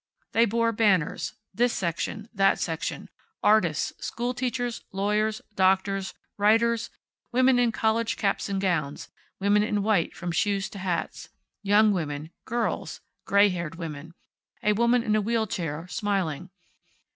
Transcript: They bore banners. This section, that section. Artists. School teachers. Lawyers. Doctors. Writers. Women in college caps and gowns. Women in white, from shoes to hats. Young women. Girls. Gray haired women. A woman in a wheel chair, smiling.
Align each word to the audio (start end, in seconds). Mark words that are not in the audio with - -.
They 0.31 0.45
bore 0.45 0.71
banners. 0.71 1.33
This 1.53 1.73
section, 1.73 2.27
that 2.33 2.59
section. 2.59 3.07
Artists. 3.43 4.03
School 4.03 4.33
teachers. 4.33 4.83
Lawyers. 4.91 5.43
Doctors. 5.53 6.15
Writers. 6.37 6.89
Women 7.31 7.59
in 7.59 7.71
college 7.71 8.17
caps 8.17 8.49
and 8.49 8.59
gowns. 8.59 9.09
Women 9.39 9.61
in 9.61 9.83
white, 9.83 10.15
from 10.15 10.31
shoes 10.31 10.69
to 10.71 10.79
hats. 10.79 11.29
Young 11.61 11.91
women. 11.91 12.31
Girls. 12.45 13.01
Gray 13.25 13.49
haired 13.49 13.75
women. 13.75 14.15
A 14.63 14.73
woman 14.73 15.03
in 15.03 15.15
a 15.15 15.21
wheel 15.21 15.45
chair, 15.45 15.87
smiling. 15.87 16.49